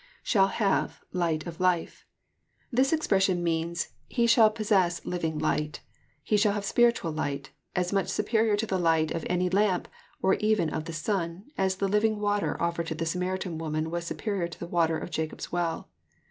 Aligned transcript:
IShall 0.25 0.49
have...light 0.53 1.45
of 1.45 1.59
life."] 1.59 2.07
This 2.71 2.91
expression 2.91 3.43
means,— 3.43 3.89
He 4.07 4.23
n 4.23 4.23
80 4.23 4.23
EXFOSITOBY 4.23 4.25
THOUGQTS. 4.25 4.29
shall 4.31 4.49
possess 4.49 5.05
living 5.05 5.37
light. 5.37 5.81
He 6.23 6.37
shall 6.37 6.53
have 6.53 6.63
spiritaal 6.65 7.11
light, 7.15 7.51
as 7.75 7.93
mach 7.93 8.07
superior 8.07 8.57
to 8.57 8.65
the 8.65 8.79
light 8.79 9.11
of 9.11 9.23
any 9.29 9.47
lamp 9.47 9.87
or 10.19 10.33
even 10.33 10.71
of 10.71 10.85
the 10.85 10.93
sun, 10.93 11.45
as 11.55 11.75
the 11.75 11.87
living 11.87 12.19
water 12.19 12.59
offered 12.59 12.87
to 12.87 12.95
the 12.95 13.05
Samaritan 13.05 13.59
woman 13.59 13.91
was 13.91 14.07
superior 14.07 14.47
to 14.47 14.59
the 14.59 14.65
water 14.67 14.97
of 14.97 15.11
Jacob's 15.11 15.51
well." 15.51 15.87